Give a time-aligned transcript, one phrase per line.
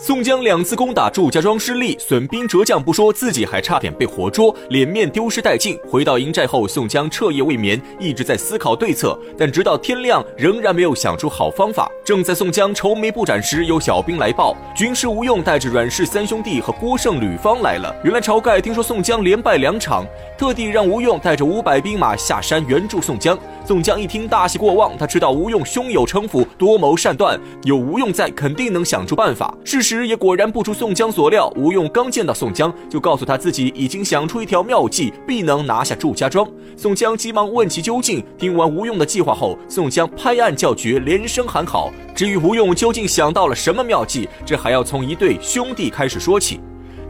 [0.00, 5.76] 宋江两次攻打祝家庄失利，损兵折将不说，自己还差点被活捉，脸面丢失殆尽。
[5.90, 11.90] 回到营寨后，宋江彻夜未眠，一直在思考对策，但直到天亮仍然没有想出好方法。
[12.04, 17.92] 正在宋江愁眉不展时，有小兵来报，军师吴用带着阮氏三兄弟和郭盛、吕方来了。
[18.04, 20.06] 原来晁盖听说宋江连败两场，
[20.38, 23.36] 特地让吴用带着五百兵马下山援助宋江。
[23.68, 29.54] 宋江一听大喜过望，他知道吴用胸有城府，多谋善断，有吴用在，肯定能想出办法。
[29.62, 36.48] 事实也果然不出宋江所料，吴用刚见到宋江，就告诉他自己已经想出一条妙计，必能拿下祝家庄。
[36.78, 38.24] 宋江急忙问其究竟。
[38.38, 41.92] 听完吴用的计划后，宋江拍案叫绝，连声喊好。
[42.14, 46.58] 至于吴用究竟想到了什么妙计，这还要从一对兄弟开始说起。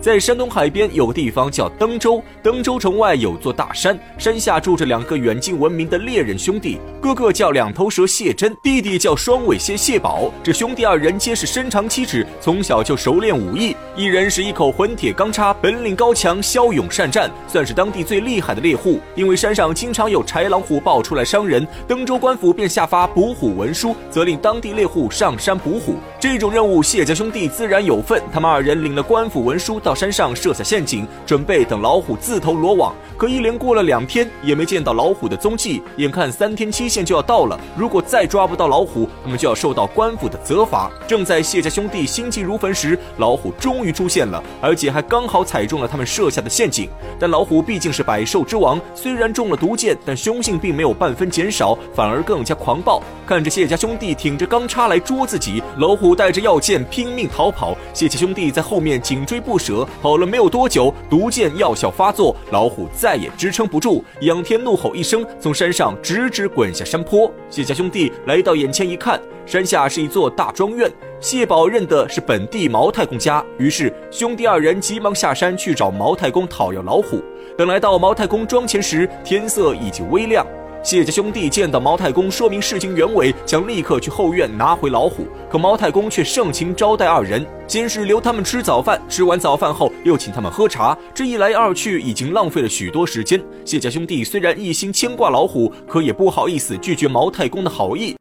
[0.00, 10.32] 在山东海边有个地方叫登州，登州城外有座大山，山下住着两个远近闻名的猎人兄弟，哥哥叫两头蛇谢真，弟弟叫双尾蝎谢宝。
[10.40, 19.00] 这兄弟二人皆是身长七尺，从小就熟练武艺，一人是一口混铁钢叉，本领高强，骁勇善战，算是当地最厉害的猎户。
[19.16, 25.96] 因为山上经常有豺狼虎豹出来伤人，登州官府便下发捕虎文书，责令当地猎户上山捕虎。
[26.20, 28.22] 这种任务，谢家兄弟自然有份。
[28.32, 29.80] 他们二人领了官府文书。
[29.88, 32.94] 到山上设下陷阱，准备等老虎自投罗网。
[33.16, 35.82] 可一连过了两天，也没见到老虎的踪迹。
[35.96, 40.90] 眼看三天期限就要到了，如果再抓不到老虎，他们就要受到官府的责罚。
[41.06, 46.86] 正在谢家兄弟心急如焚时，老虎终于出现了，而且还刚好踩中了他们设下的陷阱。
[47.18, 53.02] 但老虎毕竟是百兽之王，虽然中了毒箭，但凶性并没有半分减少，反而更加狂暴。
[53.26, 59.77] 看着谢家兄弟挺着钢叉来捉自己，老虎带着药箭拼命逃跑，谢家兄弟在后面紧追不舍。
[60.00, 67.30] 跑了没有多久，毒箭药效发作，老虎再也支撑不住，仰天怒吼一声，从山上直直滚下山坡。
[67.50, 70.90] 谢家兄弟来到眼前一看，山下是一座大庄院。
[71.20, 77.20] 谢宝认得是本地毛太公家，于是兄弟二人急忙下山去找毛太公讨要老虎。
[77.56, 80.46] 等来到毛太公庄前时，天色已经微亮。
[80.82, 85.26] 谢家兄弟见到毛太公，说明事情原委，想立刻去后院拿回老虎。
[85.50, 90.96] 可毛太公却盛情招待二人，先是留他们吃早饭，吃完早饭后又请他们喝茶。
[91.12, 93.42] 这一来二去，已经浪费了许多时间。
[93.64, 98.16] 谢家兄弟虽然一心牵挂老虎，可也不好意思拒绝毛太公的好意。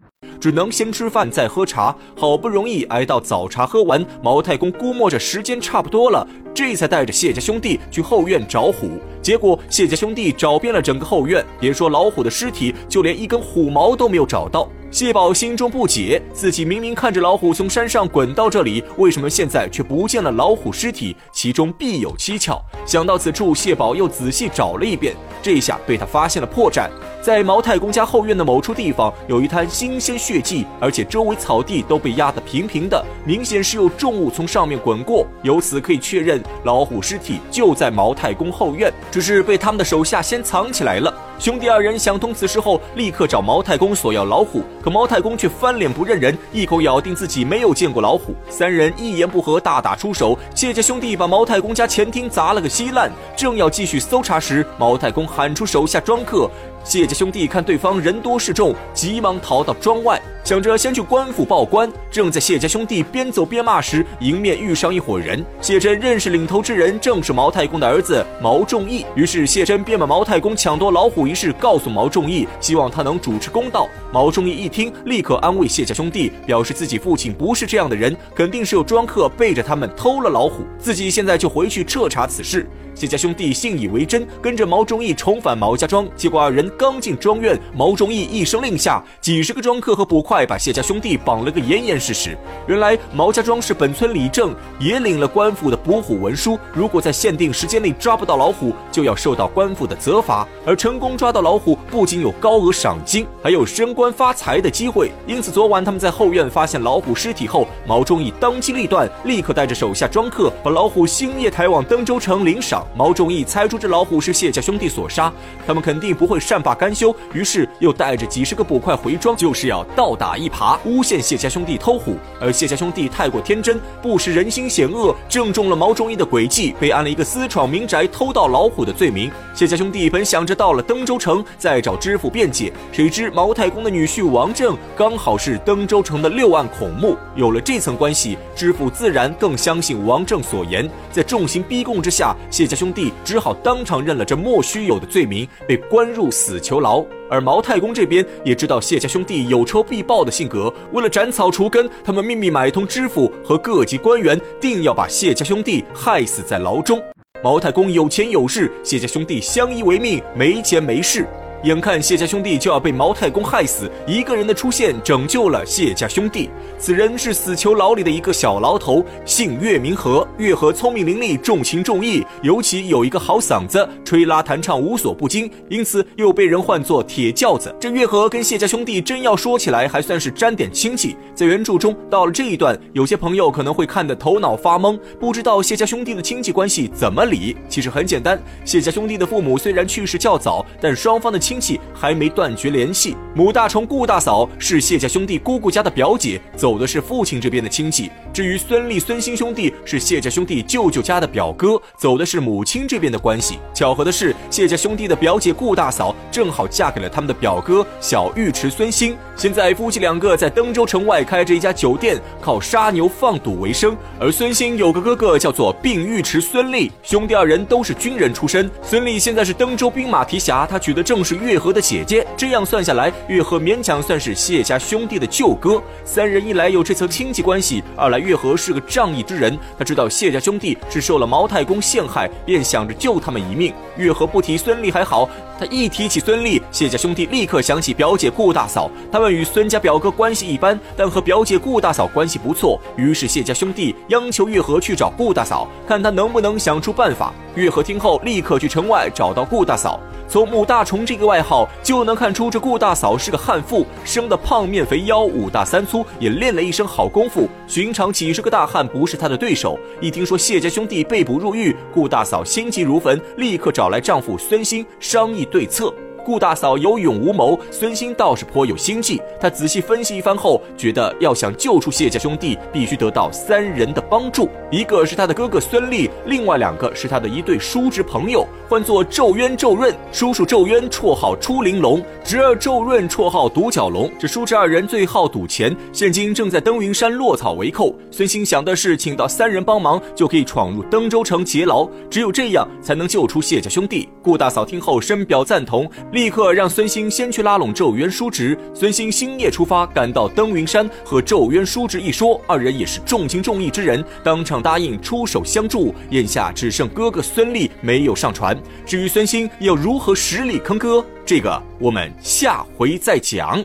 [0.48, 6.26] 只能先吃饭再喝茶，好不容易挨到早茶喝完，毛太公估摸着时间差不多了，
[6.56, 8.92] 这才带着谢家兄弟去后院找虎。
[9.22, 14.70] 结果谢家兄弟找遍了整个后院，别说老虎的尸体，就连一根虎毛都没有找到。
[14.90, 21.16] 谢宝心中不解，自己明明看着老虎从山上滚到这里，为什么现在却不见了老虎尸体？
[21.32, 22.64] 其中必有蹊跷。
[22.86, 26.90] 想到此处，谢宝又仔细找了一遍，这下被他发现了破绽。
[27.22, 35.28] 在毛太公家后院的某处地方，有一滩新鲜血迹，而且周围草地都被压得平平的，明显是有重物从上面滚过。
[35.44, 41.14] 由此可以确认，老虎尸体就在毛太公后院，只是被他们的手下先藏起来了。
[41.40, 48.34] 兄弟二人想通此事后，立刻找毛太公索要老虎，可毛太公却翻脸不认人，一口咬定自己没有见过老虎。
[48.50, 50.38] 三人一言不合，大打出手。
[50.56, 56.50] 谢家兄弟把毛太公家前厅砸了个稀烂，正要继续搜查时，毛太公喊出手下庄客。
[56.84, 61.92] 谢家兄弟看对方人多势众，急忙逃到庄外，想着先去官府报官。
[62.10, 65.46] 正在谢家兄弟边走边骂时，迎面遇上一伙人。
[65.60, 69.06] 谢真认识领头之人，正是毛太公的儿子毛仲义。
[69.16, 73.88] 于是谢真便把毛太公抢夺老虎于是告诉毛仲义，希望他能主持公道。
[74.14, 82.66] 毛仲义一听，立刻安慰谢家兄弟，表示自己父亲不是这样的人，肯定是有庄客背着他们偷了老虎，自己现在就回去彻查此事。
[82.98, 86.08] 谢家兄弟信以为真，跟着毛仲义重返毛家庄。
[86.16, 92.36] 结果二人刚进庄院，毛仲义一声令下，几十个庄客和捕快把谢家兄弟绑了个严严实实。
[92.66, 100.48] 原来毛家庄是本村李正也领了官府的捕虎文书，如果在限定时间内抓不到老虎，就要受到官府的责罚。
[100.66, 105.12] 而成功抓到老虎，不仅有高额赏金，还有升官发财的机会。
[105.28, 112.87] 因此，昨晚他们在后院发现老虎尸体后，毛仲义当机立断，立刻带着手下庄客把老虎星夜抬往登州城领赏。
[112.96, 115.32] 毛仲义猜出这老虎是谢家兄弟所杀，
[115.66, 122.16] 他们肯定不会善罢甘休，于是又带着几十个捕快回庄，就是要倒打一耙，诬陷谢家兄弟偷虎。
[122.40, 129.30] 而谢家兄弟太过天真，不识人心险恶，正中了毛仲义的诡计，被安了一个私闯民宅、偷盗老虎的罪名。
[129.54, 140.90] 谢家兄弟本想着到了登州城再找知府辩解，谁知毛太公的女婿王正刚好是登州城的六案孔目，有了这层关系，知府自然更相信王正所言。
[141.12, 142.77] 在重刑逼供之下，谢家。
[142.78, 147.04] 兄弟只好当场认了这莫须有的罪名，被关入死囚牢。
[147.30, 157.02] 而毛太公这边也知道谢家兄弟有仇必报的性格，为了斩草除根，他们秘密买通知府和各级官员，定要把谢家兄弟害死在牢中。
[157.44, 161.28] 毛太公有钱有势，谢家兄弟相依为命，没钱没势。
[161.64, 166.52] 眼看谢家兄弟就要被毛太公害死，一个人的出现拯救了谢家兄弟。
[166.78, 170.26] 此人是死囚牢里的一个小牢头，姓岳，名和。
[170.38, 177.76] 岳和聪明伶俐，重情重义，尤其有一个好嗓子，吹拉弹唱无所不精，因此又被人唤作铁轿子。
[177.80, 181.18] 这岳和跟谢家兄弟真要说起来，还算是沾点亲戚。
[181.34, 187.58] 在原著中，到了这一段，有些朋友可能会看得头脑发懵，不知道谢家兄弟的亲戚关系怎么理。
[187.68, 193.16] 其实很简单，谢家兄弟的父母虽然去世较早，但双方的亲戚还没断绝联系。
[193.34, 198.12] 母大虫顾大嫂是谢家兄弟姑姑家的表姐，走的是父亲这边的亲戚。
[198.34, 203.60] 至于孙立、孙兴兄弟是谢家兄弟舅舅家的表哥，走的是母亲这边的关系。
[203.74, 209.16] 巧合的是，谢家兄弟的表姐顾大嫂正好嫁给了他们的表哥小尉迟孙兴。
[209.38, 213.96] 现在夫妻两个在登州城外开着一家酒店，靠杀牛放赌为生。
[214.20, 218.70] 而孙兴有个哥哥叫做并尉迟孙立，兄弟二人都是军人出身。
[218.82, 225.82] 孙立现在是登州兵马提辖，他娶的正是月河的姐姐，这样算下来，月河勉强算是谢家兄弟的舅哥。
[226.04, 233.74] 三人一来有这层亲戚关系，二来月河是个仗义之人，他知道谢家兄弟是受了毛太公陷害，便想着救他们一命。
[233.98, 235.28] 月河不提孙俪还好，
[235.60, 242.80] 他一提起孙俪，谢家兄弟立刻想起表姐顾大嫂，他们与孙家表哥关系一般，但和表姐顾大嫂关系不错。
[242.96, 247.34] 于是谢家兄弟央求月河去找顾大嫂，看他能不能想出办法。
[247.56, 250.00] 月河听后，立刻去城外找到顾大嫂。
[250.30, 257.50] 从母大虫这个外号就能看出，这顾大嫂是个悍妇，生的胖面肥腰，五大三粗，也练了一身好功夫。
[257.68, 259.78] 寻常几十个大汉不是她的对手。
[260.00, 265.94] 一听说谢家兄弟被捕入狱，顾大嫂心急如焚，立刻找来丈夫孙兴商议对策。
[266.28, 269.22] 顾大嫂有勇无谋，孙兴倒是颇有心计。
[269.40, 274.50] 他仔细分析一番后，觉得要想救出谢家兄弟，必须得到三人的帮助。
[274.70, 279.96] 一个是他的哥哥孙立，另外两个是他的一对叔侄朋友，唤作咒渊、咒润。
[280.12, 284.12] 叔叔咒渊绰号出灵龙，侄儿咒润绰号独角龙。
[284.20, 287.96] 这叔侄二人最好赌钱，现今正在登云山落草为寇。
[288.12, 291.88] 孙兴想的是，请到三人帮忙，就可以闯入登州城劫牢。
[292.10, 294.10] 只有这样，才能救出谢家兄弟。
[294.22, 295.90] 顾大嫂听后深表赞同。
[296.18, 298.58] 立刻让孙兴先去拉拢咒渊叔侄。
[298.74, 305.94] 孙兴星夜出发，赶到登云山，和咒渊叔侄一说，二人也是重情重义之人，当场答应出手相助。
[306.10, 313.64] 眼下只剩哥哥孙立没有上船，至于孙兴要如何实力坑哥，这个我们下回再讲。